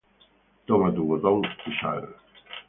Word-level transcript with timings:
Toma 0.71 0.87
tu 0.95 1.03
botón 1.11 1.43
y 1.67 1.71
sal. 1.83 2.07